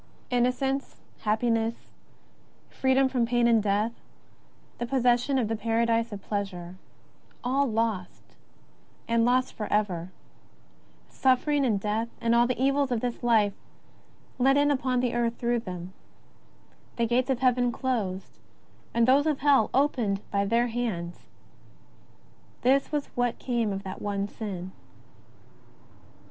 [0.31, 1.75] Innocence, happiness,
[2.71, 3.91] freedom from pain and death,
[4.79, 6.73] the possession of the paradise of pleasure—
[7.43, 8.35] all lost
[9.07, 10.11] and lost forever:
[11.07, 13.53] suffering and death, and all the evils of this life
[14.39, 15.93] let in upon the earth through them;
[16.95, 18.39] the gates of Heaven closed,
[18.95, 21.27] and those of Hell opened by their hands—
[22.63, 24.71] this was what came of that one sin.